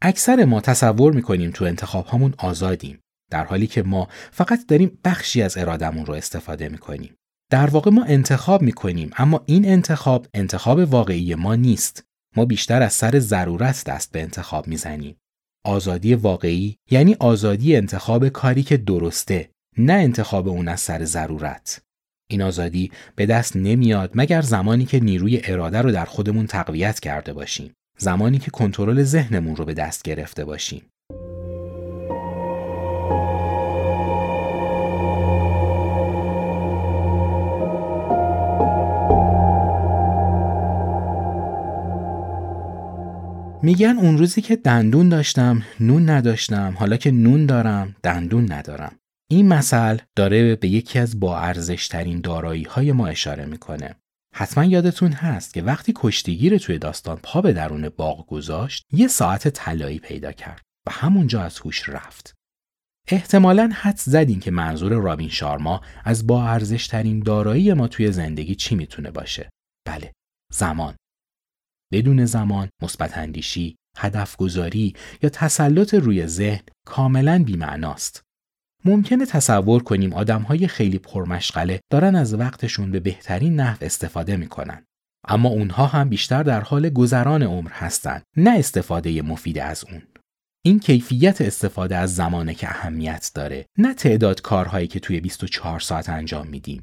اکثر 0.03 0.45
ما 0.45 0.61
تصور 0.61 1.13
می‌کنیم 1.13 1.51
تو 1.51 1.65
انتخاب 1.65 2.07
هامون 2.07 2.35
آزادیم 2.39 2.99
در 3.31 3.45
حالی 3.45 3.67
که 3.67 3.83
ما 3.83 4.09
فقط 4.31 4.67
داریم 4.67 4.99
بخشی 5.05 5.43
از 5.43 5.57
ارادمون 5.57 6.07
رو 6.07 6.15
استفاده 6.15 6.69
می‌کنیم. 6.69 7.15
در 7.51 7.67
واقع 7.67 7.91
ما 7.91 8.05
انتخاب 8.05 8.63
می‌کنیم 8.63 9.11
اما 9.17 9.43
این 9.47 9.69
انتخاب 9.69 10.27
انتخاب 10.35 10.79
واقعی 10.79 11.35
ما 11.35 11.55
نیست. 11.55 12.05
ما 12.37 12.45
بیشتر 12.45 12.83
از 12.83 12.93
سر 12.93 13.19
ضرورت 13.19 13.85
دست 13.85 14.13
به 14.13 14.23
انتخاب 14.23 14.69
می‌زنیم. 14.69 15.17
آزادی 15.65 16.15
واقعی 16.15 16.77
یعنی 16.91 17.17
آزادی 17.21 17.77
انتخاب 17.77 18.29
کاری 18.29 18.63
که 18.63 18.77
درسته. 18.77 19.51
نه 19.79 19.93
انتخاب 19.93 20.49
اون 20.49 20.69
از 20.69 20.81
سر 20.81 21.05
ضرورت. 21.05 21.83
این 22.31 22.43
آزادی 22.43 22.91
به 23.17 23.27
دست 23.27 23.57
نمیاد 23.57 24.11
مگر 24.15 24.43
زمانی 24.43 24.85
که 24.85 25.01
نیروی 25.01 25.41
اراده 25.45 25.83
رو 25.83 25.93
در 25.93 26.05
خودمون 26.05 26.47
تقویت 26.47 27.01
کرده 27.01 27.33
باشیم. 27.33 27.73
زمانی 27.99 28.39
که 28.39 28.51
کنترل 28.51 29.03
ذهنمون 29.03 29.57
رو 29.57 29.65
به 29.65 29.75
دست 29.75 30.03
گرفته 30.03 30.45
باشیم. 30.45 30.83
میگن 43.65 43.99
اون 43.99 44.19
روزی 44.19 44.41
که 44.41 44.57
دندون 44.57 45.09
داشتم 45.09 45.63
نون 45.81 46.11
نداشتم 46.11 46.75
حالا 46.79 46.97
که 46.97 47.11
نون 47.11 47.47
دارم 47.47 47.97
دندون 48.03 48.53
ندارم. 48.53 49.02
این 49.33 49.49
مثل 49.49 49.99
داره 50.17 50.57
به 50.57 50.69
یکی 50.69 50.99
از 50.99 51.21
با 51.21 51.39
ارزش 51.39 51.89
ترین 51.89 52.21
دارایی 52.21 52.63
های 52.63 52.93
ما 52.93 53.07
اشاره 53.07 53.45
می‌کنه. 53.47 53.95
حتما 54.35 54.65
یادتون 54.65 55.13
هست 55.13 55.55
که 55.55 55.63
وقتی 55.63 55.93
کشتیگیر 55.97 56.59
توی 56.59 56.79
داستان 56.79 57.17
پا 57.23 57.41
به 57.41 57.53
درون 57.53 57.89
باغ 57.89 58.27
گذاشت 58.27 58.85
یه 58.93 59.09
ساعت 59.09 59.49
طلایی 59.49 59.99
پیدا 59.99 60.33
کرد 60.33 60.63
و 60.87 60.91
همونجا 60.93 61.43
از 61.43 61.59
هوش 61.59 61.89
رفت. 61.89 62.35
احتمالا 63.09 63.71
حد 63.75 63.97
زدین 63.97 64.41
که 64.41 64.51
منظور 64.51 64.93
رابین 64.93 65.29
شارما 65.29 65.81
از 66.05 66.27
با 66.27 66.49
ارزش 66.49 66.87
ترین 66.87 67.21
دارایی 67.21 67.73
ما 67.73 67.89
توی 67.89 68.13
زندگی 68.13 68.55
چی 68.55 68.75
می‌تونه 68.75 69.11
باشه؟ 69.11 69.51
بله، 69.87 70.13
زمان. 70.53 70.97
بدون 71.93 72.25
زمان، 72.25 72.69
مثبت 72.83 73.19
اندیشی، 73.19 73.77
هدف 73.97 74.37
گذاری 74.37 74.95
یا 75.23 75.31
تسلط 75.31 75.95
روی 75.95 76.27
ذهن 76.27 76.63
کاملا 76.87 77.45
بیمعناست. 77.45 78.23
ممکنه 78.85 79.27
تصور 79.27 79.83
کنیم 79.83 80.13
های 80.13 80.69
خیلی 80.69 80.99
پرمشغله 80.99 81.81
دارن 81.91 82.15
از 82.15 82.35
وقتشون 82.35 82.91
به 82.91 83.01
بهترین 83.01 83.61
نحو 83.61 83.77
استفاده 83.81 84.37
می‌کنن. 84.37 84.85
اما 85.29 85.49
اونها 85.49 85.87
هم 85.87 86.09
بیشتر 86.09 86.43
در 86.43 86.61
حال 86.61 86.89
گذران 86.89 87.43
عمر 87.43 87.71
هستند 87.73 88.23
نه 88.37 88.59
استفاده 88.59 89.23
مفید 89.23 89.59
از 89.59 89.85
اون. 89.91 90.03
این 90.65 90.81
کیفیت 90.81 91.41
استفاده 91.41 91.97
از 91.97 92.15
زمانه 92.15 92.55
که 92.55 92.69
اهمیت 92.69 93.31
داره 93.35 93.67
نه 93.79 93.95
تعداد 93.95 94.41
کارهایی 94.41 94.87
که 94.87 95.01
توی 95.01 95.21
24 95.21 95.81
ساعت 95.81 96.09
انجام 96.09 96.47
میدیم. 96.47 96.83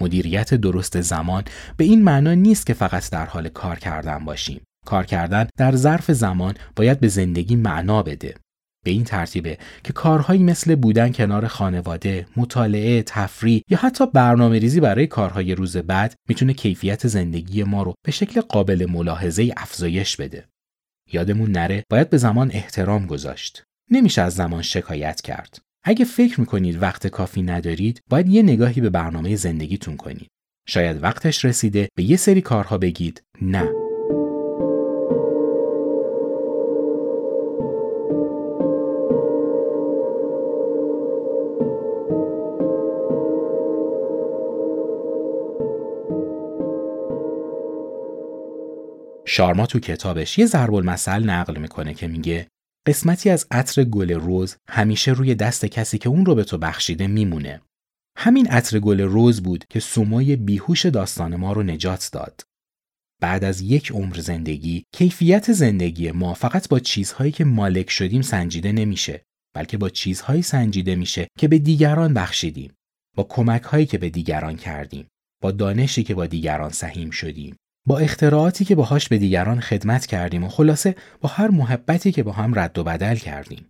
مدیریت 0.00 0.54
درست 0.54 1.00
زمان 1.00 1.44
به 1.76 1.84
این 1.84 2.02
معنا 2.02 2.34
نیست 2.34 2.66
که 2.66 2.74
فقط 2.74 3.10
در 3.10 3.26
حال 3.26 3.48
کار 3.48 3.78
کردن 3.78 4.24
باشیم. 4.24 4.60
کار 4.86 5.06
کردن 5.06 5.46
در 5.58 5.76
ظرف 5.76 6.10
زمان 6.10 6.54
باید 6.76 7.00
به 7.00 7.08
زندگی 7.08 7.56
معنا 7.56 8.02
بده. 8.02 8.34
به 8.86 8.92
این 8.92 9.04
ترتیبه 9.04 9.58
که 9.84 9.92
کارهایی 9.92 10.42
مثل 10.42 10.74
بودن 10.74 11.12
کنار 11.12 11.46
خانواده، 11.46 12.26
مطالعه، 12.36 13.02
تفریح 13.02 13.62
یا 13.70 13.78
حتی 13.78 14.06
برنامه 14.06 14.58
ریزی 14.58 14.80
برای 14.80 15.06
کارهای 15.06 15.54
روز 15.54 15.76
بعد 15.76 16.14
می‌تونه 16.28 16.52
کیفیت 16.54 17.06
زندگی 17.06 17.62
ما 17.62 17.82
رو 17.82 17.94
به 18.06 18.12
شکل 18.12 18.40
قابل 18.40 18.86
ملاحظه 18.90 19.52
افزایش 19.56 20.16
بده. 20.16 20.44
یادمون 21.12 21.50
نره 21.50 21.84
باید 21.90 22.10
به 22.10 22.16
زمان 22.16 22.50
احترام 22.52 23.06
گذاشت. 23.06 23.62
نمیشه 23.90 24.22
از 24.22 24.34
زمان 24.34 24.62
شکایت 24.62 25.20
کرد. 25.20 25.58
اگه 25.84 26.04
فکر 26.04 26.40
می‌کنید 26.40 26.82
وقت 26.82 27.06
کافی 27.06 27.42
ندارید، 27.42 28.00
باید 28.10 28.28
یه 28.28 28.42
نگاهی 28.42 28.80
به 28.80 28.90
برنامه 28.90 29.36
زندگیتون 29.36 29.96
کنید. 29.96 30.28
شاید 30.68 31.02
وقتش 31.02 31.44
رسیده 31.44 31.88
به 31.96 32.02
یه 32.02 32.16
سری 32.16 32.40
کارها 32.40 32.78
بگید 32.78 33.22
نه. 33.42 33.85
شارما 49.36 49.66
تو 49.66 49.80
کتابش 49.80 50.38
یه 50.38 50.46
ضرب 50.46 50.74
المثل 50.74 51.22
نقل 51.22 51.58
می‌کنه 51.58 51.94
که 51.94 52.08
میگه 52.08 52.48
قسمتی 52.86 53.30
از 53.30 53.46
عطر 53.50 53.84
گل 53.84 54.10
روز 54.12 54.56
همیشه 54.68 55.12
روی 55.12 55.34
دست 55.34 55.64
کسی 55.64 55.98
که 55.98 56.08
اون 56.08 56.26
رو 56.26 56.34
به 56.34 56.44
تو 56.44 56.58
بخشیده 56.58 57.06
میمونه. 57.06 57.60
همین 58.18 58.46
عطر 58.46 58.78
گل 58.78 59.00
روز 59.00 59.42
بود 59.42 59.64
که 59.70 59.80
سومای 59.80 60.36
بیهوش 60.36 60.86
داستان 60.86 61.36
ما 61.36 61.52
رو 61.52 61.62
نجات 61.62 62.10
داد. 62.12 62.40
بعد 63.22 63.44
از 63.44 63.60
یک 63.60 63.92
عمر 63.92 64.16
زندگی 64.20 64.84
کیفیت 64.94 65.52
زندگی 65.52 66.10
ما 66.10 66.34
فقط 66.34 66.68
با 66.68 66.78
چیزهایی 66.78 67.32
که 67.32 67.44
مالک 67.44 67.90
شدیم 67.90 68.22
سنجیده 68.22 68.72
نمیشه 68.72 69.22
بلکه 69.54 69.78
با 69.78 69.88
چیزهایی 69.88 70.42
سنجیده 70.42 70.94
میشه 70.94 71.28
که 71.38 71.48
به 71.48 71.58
دیگران 71.58 72.14
بخشیدیم 72.14 72.72
با 73.16 73.26
کمک 73.28 73.62
هایی 73.62 73.86
که 73.86 73.98
به 73.98 74.10
دیگران 74.10 74.56
کردیم 74.56 75.06
با 75.42 75.50
دانشی 75.50 76.02
که 76.02 76.14
با 76.14 76.26
دیگران 76.26 76.70
سهیم 76.70 77.10
شدیم 77.10 77.56
با 77.86 77.98
اختراعاتی 77.98 78.64
که 78.64 78.74
باهاش 78.74 79.08
به 79.08 79.18
دیگران 79.18 79.60
خدمت 79.60 80.06
کردیم 80.06 80.44
و 80.44 80.48
خلاصه 80.48 80.94
با 81.20 81.28
هر 81.28 81.48
محبتی 81.48 82.12
که 82.12 82.22
با 82.22 82.32
هم 82.32 82.58
رد 82.58 82.78
و 82.78 82.84
بدل 82.84 83.16
کردیم. 83.16 83.66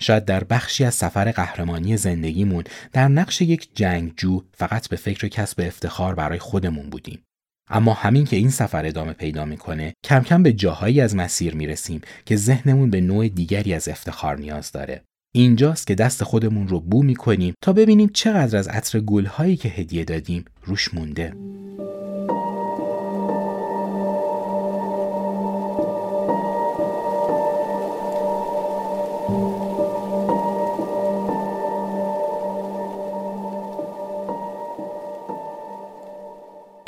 شاید 0.00 0.24
در 0.24 0.44
بخشی 0.44 0.84
از 0.84 0.94
سفر 0.94 1.30
قهرمانی 1.30 1.96
زندگیمون 1.96 2.64
در 2.92 3.08
نقش 3.08 3.40
یک 3.40 3.68
جنگجو 3.74 4.42
فقط 4.52 4.88
به 4.88 4.96
فکر 4.96 5.28
کسب 5.28 5.60
افتخار 5.60 6.14
برای 6.14 6.38
خودمون 6.38 6.90
بودیم. 6.90 7.22
اما 7.70 7.94
همین 7.94 8.24
که 8.24 8.36
این 8.36 8.50
سفر 8.50 8.86
ادامه 8.86 9.12
پیدا 9.12 9.44
می‌کنه 9.44 9.94
کم 10.04 10.20
کم 10.22 10.42
به 10.42 10.52
جاهایی 10.52 11.00
از 11.00 11.16
مسیر 11.16 11.54
می‌رسیم 11.54 12.00
که 12.26 12.36
ذهنمون 12.36 12.90
به 12.90 13.00
نوع 13.00 13.28
دیگری 13.28 13.74
از 13.74 13.88
افتخار 13.88 14.38
نیاز 14.38 14.72
داره. 14.72 15.02
اینجاست 15.34 15.86
که 15.86 15.94
دست 15.94 16.24
خودمون 16.24 16.68
رو 16.68 16.80
بو 16.80 17.02
می‌کنیم 17.02 17.54
تا 17.62 17.72
ببینیم 17.72 18.10
چقدر 18.14 18.58
از 18.58 18.68
عطر 18.68 19.00
گلهایی 19.00 19.56
که 19.56 19.68
هدیه 19.68 20.04
دادیم 20.04 20.44
روش 20.64 20.94
مونده. 20.94 21.34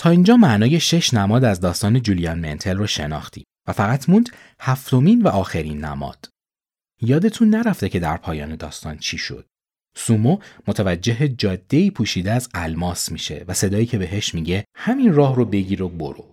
تا 0.01 0.11
اینجا 0.11 0.37
معنای 0.37 0.81
شش 0.81 1.15
نماد 1.15 1.45
از 1.45 1.61
داستان 1.61 2.03
جولیان 2.03 2.39
منتل 2.39 2.77
رو 2.77 2.87
شناختیم 2.87 3.45
و 3.69 3.73
فقط 3.73 4.09
موند 4.09 4.29
هفتمین 4.61 5.23
و 5.23 5.29
آخرین 5.29 5.85
نماد. 5.85 6.29
یادتون 7.03 7.51
نرفته 7.51 7.89
که 7.89 8.01
در 8.01 8.17
پایان 8.17 8.57
داستان 8.57 8.99
چی 8.99 9.19
شد. 9.19 9.47
سومو 9.97 10.39
متوجه 10.69 11.29
جاده 11.29 11.91
پوشیده 11.91 12.33
از 12.33 12.49
الماس 12.55 13.13
میشه 13.13 13.45
و 13.49 13.55
صدایی 13.55 13.87
که 13.87 13.99
بهش 13.99 14.35
میگه 14.35 14.65
همین 14.77 15.15
راه 15.15 15.37
رو 15.37 15.45
بگیر 15.45 15.83
و 15.83 15.89
برو. 15.89 16.25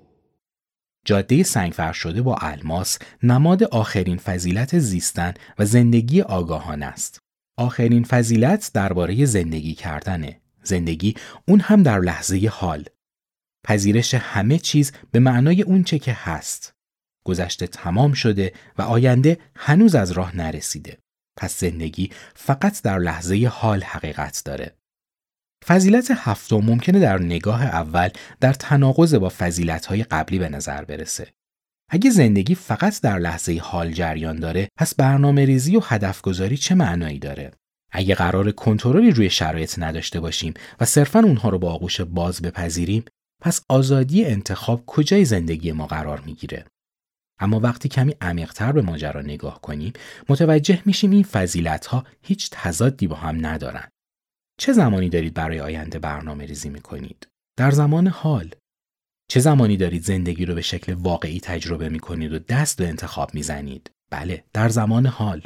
جاده 1.05 1.43
سنگفر 1.43 1.93
شده 1.93 2.21
با 2.21 2.35
الماس 2.35 2.99
نماد 3.23 3.63
آخرین 3.63 4.17
فضیلت 4.17 4.79
زیستن 4.79 5.33
و 5.59 5.65
زندگی 5.65 6.21
آگاهانه 6.21 6.85
است. 6.85 7.19
آخرین 7.57 8.03
فضیلت 8.03 8.71
درباره 8.73 9.25
زندگی 9.25 9.73
کردنه. 9.73 10.41
زندگی 10.63 11.15
اون 11.47 11.59
هم 11.59 11.83
در 11.83 11.99
لحظه 11.99 12.49
حال 12.51 12.85
پذیرش 13.67 14.13
همه 14.13 14.59
چیز 14.59 14.91
به 15.11 15.19
معنای 15.19 15.61
اونچه 15.61 15.99
که 15.99 16.13
هست. 16.13 16.73
گذشته 17.25 17.67
تمام 17.67 18.13
شده 18.13 18.53
و 18.77 18.81
آینده 18.81 19.37
هنوز 19.55 19.95
از 19.95 20.11
راه 20.11 20.37
نرسیده. 20.37 20.97
پس 21.37 21.59
زندگی 21.59 22.11
فقط 22.35 22.81
در 22.81 22.97
لحظه 22.97 23.47
حال 23.53 23.83
حقیقت 23.83 24.41
داره. 24.45 24.75
فضیلت 25.65 26.11
هفتم 26.15 26.55
ممکنه 26.55 26.99
در 26.99 27.17
نگاه 27.17 27.65
اول 27.65 28.09
در 28.39 28.53
تناقض 28.53 29.15
با 29.15 29.29
فضیلت‌های 29.29 30.03
قبلی 30.03 30.39
به 30.39 30.49
نظر 30.49 30.85
برسه. 30.85 31.33
اگه 31.89 32.09
زندگی 32.09 32.55
فقط 32.55 33.01
در 33.01 33.19
لحظه 33.19 33.59
حال 33.63 33.91
جریان 33.91 34.39
داره، 34.39 34.69
پس 34.77 34.95
برنامه 34.95 35.45
ریزی 35.45 35.77
و 35.77 35.81
هدف 35.83 36.21
گذاری 36.21 36.57
چه 36.57 36.75
معنایی 36.75 37.19
داره؟ 37.19 37.51
اگه 37.91 38.15
قرار 38.15 38.51
کنترلی 38.51 39.11
روی 39.11 39.29
شرایط 39.29 39.79
نداشته 39.79 40.19
باشیم 40.19 40.53
و 40.79 40.85
صرفا 40.85 41.19
اونها 41.19 41.49
رو 41.49 41.59
با 41.59 41.73
آغوش 41.73 42.01
باز 42.01 42.41
بپذیریم، 42.41 43.05
پس 43.41 43.65
آزادی 43.69 44.25
انتخاب 44.25 44.83
کجای 44.85 45.25
زندگی 45.25 45.71
ما 45.71 45.87
قرار 45.87 46.21
می‌گیره؟ 46.21 46.65
اما 47.39 47.59
وقتی 47.59 47.89
کمی 47.89 48.15
عمیقتر 48.21 48.71
به 48.71 48.81
ماجرا 48.81 49.21
نگاه 49.21 49.61
کنیم 49.61 49.93
متوجه 50.29 50.81
میشیم 50.85 51.11
این 51.11 51.23
فضیلت 51.23 51.85
ها 51.85 52.03
هیچ 52.21 52.49
تضادی 52.51 53.07
با 53.07 53.15
هم 53.15 53.45
ندارن. 53.45 53.87
چه 54.59 54.73
زمانی 54.73 55.09
دارید 55.09 55.33
برای 55.33 55.59
آینده 55.59 55.99
برنامه 55.99 56.45
ریزی 56.45 56.69
می‌کنید؟ 56.69 57.27
در 57.57 57.71
زمان 57.71 58.07
حال. 58.07 58.55
چه 59.29 59.39
زمانی 59.39 59.77
دارید 59.77 60.03
زندگی 60.03 60.45
رو 60.45 60.55
به 60.55 60.61
شکل 60.61 60.93
واقعی 60.93 61.39
تجربه 61.39 61.89
می‌کنید 61.89 62.33
و 62.33 62.39
دست 62.39 62.77
به 62.77 62.87
انتخاب 62.87 63.33
می‌زنید؟ 63.33 63.91
بله، 64.11 64.43
در 64.53 64.69
زمان 64.69 65.05
حال. 65.05 65.41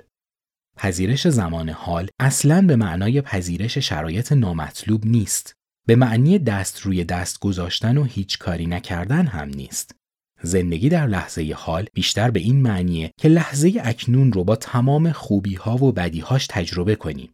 پذیرش 0.78 1.28
زمان 1.28 1.70
حال 1.70 2.10
اصلا 2.20 2.62
به 2.68 2.76
معنای 2.76 3.22
پذیرش 3.22 3.78
شرایط 3.78 4.32
نامطلوب 4.32 5.06
نیست. 5.06 5.54
به 5.92 5.96
معنی 5.96 6.40
دست 6.40 6.80
روی 6.80 7.04
دست 7.04 7.40
گذاشتن 7.40 7.98
و 7.98 8.04
هیچ 8.04 8.38
کاری 8.38 8.66
نکردن 8.66 9.26
هم 9.26 9.50
نیست. 9.50 9.96
زندگی 10.42 10.90
در 10.90 11.08
لحظه 11.08 11.54
حال 11.58 11.86
بیشتر 11.94 12.32
به 12.32 12.40
این 12.40 12.62
معنیه 12.62 13.12
که 13.18 13.28
لحظه 13.28 13.74
اکنون 13.84 14.32
رو 14.32 14.44
با 14.44 14.56
تمام 14.56 15.12
خوبی 15.12 15.56
ها 15.56 15.76
و 15.78 15.92
بدی 15.92 16.20
هاش 16.20 16.48
تجربه 16.48 16.96
کنیم. 16.96 17.30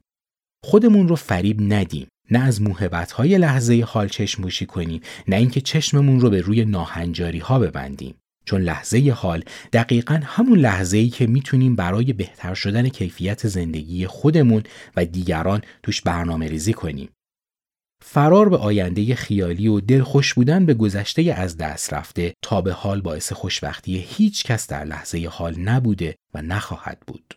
خودمون 0.63 1.07
رو 1.07 1.15
فریب 1.15 1.73
ندیم. 1.73 2.07
نه 2.31 2.39
از 2.39 2.61
موهبت 2.61 3.11
های 3.11 3.37
لحظه 3.37 3.83
حال 3.87 4.07
چشموشی 4.07 4.65
کنیم 4.65 5.01
نه 5.27 5.35
اینکه 5.35 5.61
چشممون 5.61 6.19
رو 6.19 6.29
به 6.29 6.41
روی 6.41 6.65
ناهنجاری 6.65 7.39
ها 7.39 7.59
ببندیم. 7.59 8.15
چون 8.45 8.61
لحظه 8.61 9.13
حال 9.15 9.43
دقیقا 9.73 10.19
همون 10.23 10.59
لحظه 10.59 10.97
ای 10.97 11.09
که 11.09 11.27
می‌تونیم 11.27 11.75
برای 11.75 12.13
بهتر 12.13 12.53
شدن 12.53 12.89
کیفیت 12.89 13.47
زندگی 13.47 14.07
خودمون 14.07 14.63
و 14.95 15.05
دیگران 15.05 15.61
توش 15.83 16.01
برنامه 16.01 16.47
ریزی 16.47 16.73
کنیم. 16.73 17.09
فرار 18.01 18.49
به 18.49 18.57
آینده 18.57 19.15
خیالی 19.15 19.67
و 19.67 19.79
دلخوش 19.79 20.33
بودن 20.33 20.65
به 20.65 20.73
گذشته 20.73 21.21
از 21.37 21.57
دست 21.57 21.93
رفته 21.93 22.33
تا 22.41 22.61
به 22.61 22.73
حال 22.73 23.01
باعث 23.01 23.33
خوشبختی 23.33 24.05
هیچ 24.07 24.43
کس 24.43 24.67
در 24.67 24.83
لحظه 24.83 25.27
حال 25.31 25.59
نبوده 25.59 26.15
و 26.33 26.41
نخواهد 26.41 26.99
بود. 27.07 27.33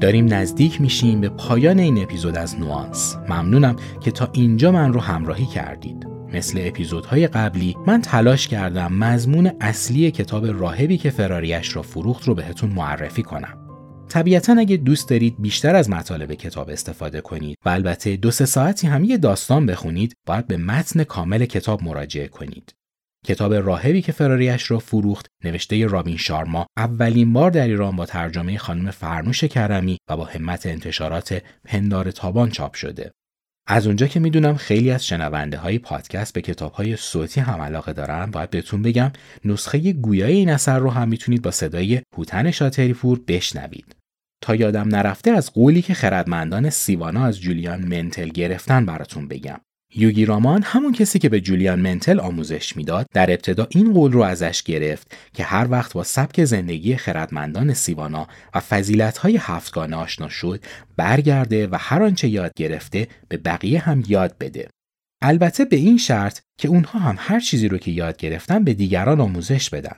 داریم 0.00 0.34
نزدیک 0.34 0.80
میشیم 0.80 1.20
به 1.20 1.28
پایان 1.28 1.78
این 1.78 2.02
اپیزود 2.02 2.36
از 2.36 2.60
نوانس. 2.60 3.16
ممنونم 3.28 3.76
که 4.00 4.10
تا 4.10 4.30
اینجا 4.32 4.72
من 4.72 4.92
رو 4.92 5.00
همراهی 5.00 5.46
کردید. 5.46 6.06
مثل 6.32 6.58
اپیزودهای 6.62 7.26
قبلی 7.26 7.76
من 7.86 8.02
تلاش 8.02 8.48
کردم 8.48 8.92
مضمون 8.92 9.52
اصلی 9.60 10.10
کتاب 10.10 10.46
راهبی 10.46 10.98
که 10.98 11.10
فراریش 11.10 11.76
را 11.76 11.82
فروخت 11.82 12.24
رو 12.28 12.34
بهتون 12.34 12.70
معرفی 12.70 13.22
کنم. 13.22 13.65
طبیعتا 14.08 14.56
اگه 14.58 14.76
دوست 14.76 15.08
دارید 15.08 15.36
بیشتر 15.38 15.76
از 15.76 15.90
مطالب 15.90 16.32
کتاب 16.34 16.70
استفاده 16.70 17.20
کنید 17.20 17.58
و 17.64 17.68
البته 17.68 18.16
دو 18.16 18.30
سه 18.30 18.46
ساعتی 18.46 18.86
هم 18.86 19.04
یه 19.04 19.18
داستان 19.18 19.66
بخونید 19.66 20.14
باید 20.26 20.46
به 20.46 20.56
متن 20.56 21.04
کامل 21.04 21.44
کتاب 21.44 21.82
مراجعه 21.82 22.28
کنید. 22.28 22.74
کتاب 23.26 23.54
راهبی 23.54 24.02
که 24.02 24.12
فراریش 24.12 24.70
را 24.70 24.78
فروخت 24.78 25.26
نوشته 25.44 25.86
رابین 25.86 26.16
شارما 26.16 26.66
اولین 26.76 27.32
بار 27.32 27.50
در 27.50 27.66
ایران 27.66 27.96
با 27.96 28.06
ترجمه 28.06 28.58
خانم 28.58 28.90
فرنوش 28.90 29.44
کرمی 29.44 29.98
و 30.10 30.16
با 30.16 30.24
همت 30.24 30.66
انتشارات 30.66 31.42
پندار 31.64 32.10
تابان 32.10 32.50
چاپ 32.50 32.74
شده. 32.74 33.12
از 33.66 33.86
اونجا 33.86 34.06
که 34.06 34.20
می‌دونم 34.20 34.56
خیلی 34.56 34.90
از 34.90 35.06
شنونده 35.06 35.56
های 35.56 35.78
پادکست 35.78 36.34
به 36.34 36.40
کتاب 36.40 36.72
های 36.72 36.96
صوتی 36.96 37.40
هم 37.40 37.60
علاقه 37.60 37.92
دارن 37.92 38.30
باید 38.30 38.50
بهتون 38.50 38.82
بگم 38.82 39.12
نسخه 39.44 39.92
گویای 39.92 40.32
این 40.32 40.50
اثر 40.50 40.78
رو 40.78 40.90
هم 40.90 41.08
می‌تونید 41.08 41.42
با 41.42 41.50
صدای 41.50 42.02
هوتن 42.16 42.50
شاتری 42.50 42.92
پور 42.92 43.20
بشنوید. 43.28 43.96
تا 44.42 44.54
یادم 44.54 44.88
نرفته 44.88 45.30
از 45.30 45.52
قولی 45.52 45.82
که 45.82 45.94
خردمندان 45.94 46.70
سیوانا 46.70 47.24
از 47.24 47.40
جولیان 47.40 47.82
منتل 47.84 48.28
گرفتن 48.28 48.86
براتون 48.86 49.28
بگم. 49.28 49.60
یوگی 49.96 50.24
رامان 50.24 50.62
همون 50.62 50.92
کسی 50.92 51.18
که 51.18 51.28
به 51.28 51.40
جولیان 51.40 51.80
منتل 51.80 52.20
آموزش 52.20 52.76
می‌داد 52.76 53.06
در 53.14 53.30
ابتدا 53.30 53.66
این 53.70 53.92
قول 53.92 54.12
رو 54.12 54.22
ازش 54.22 54.62
گرفت 54.62 55.16
که 55.34 55.44
هر 55.44 55.70
وقت 55.70 55.92
با 55.92 56.04
سبک 56.04 56.44
زندگی 56.44 56.96
خردمندان 56.96 57.74
سیوانا 57.74 58.28
و 58.54 58.60
فضیلت‌های 58.60 59.36
هفتگانه 59.36 59.96
آشنا 59.96 60.28
شد 60.28 60.64
برگرده 60.96 61.66
و 61.66 61.76
هر 61.80 62.02
آنچه 62.02 62.28
یاد 62.28 62.52
گرفته 62.56 63.08
به 63.28 63.36
بقیه 63.36 63.80
هم 63.80 64.02
یاد 64.08 64.38
بده. 64.40 64.68
البته 65.22 65.64
به 65.64 65.76
این 65.76 65.98
شرط 65.98 66.40
که 66.58 66.68
اونها 66.68 66.98
هم 66.98 67.16
هر 67.18 67.40
چیزی 67.40 67.68
رو 67.68 67.78
که 67.78 67.90
یاد 67.90 68.16
گرفتن 68.16 68.64
به 68.64 68.74
دیگران 68.74 69.20
آموزش 69.20 69.70
بدن. 69.70 69.96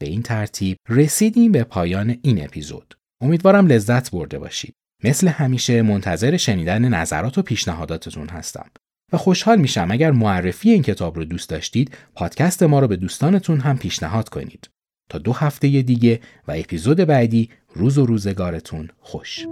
به 0.00 0.08
این 0.08 0.22
ترتیب 0.22 0.76
رسیدیم 0.88 1.52
به 1.52 1.64
پایان 1.64 2.18
این 2.22 2.44
اپیزود. 2.44 2.94
امیدوارم 3.22 3.66
لذت 3.66 4.10
برده 4.10 4.38
باشید. 4.38 4.74
مثل 5.04 5.28
همیشه 5.28 5.82
منتظر 5.82 6.36
شنیدن 6.36 6.88
نظرات 6.88 7.38
و 7.38 7.42
پیشنهاداتتون 7.42 8.28
هستم. 8.28 8.70
و 9.12 9.16
خوشحال 9.16 9.58
میشم 9.58 9.88
اگر 9.90 10.10
معرفی 10.10 10.70
این 10.70 10.82
کتاب 10.82 11.16
رو 11.16 11.24
دوست 11.24 11.48
داشتید 11.48 11.96
پادکست 12.14 12.62
ما 12.62 12.80
رو 12.80 12.88
به 12.88 12.96
دوستانتون 12.96 13.60
هم 13.60 13.78
پیشنهاد 13.78 14.28
کنید. 14.28 14.70
تا 15.08 15.18
دو 15.18 15.32
هفته 15.32 15.82
دیگه 15.82 16.20
و 16.48 16.52
اپیزود 16.56 16.96
بعدی 16.96 17.50
روز 17.74 17.98
و 17.98 18.06
روزگارتون 18.06 18.88
خوش. 19.00 19.46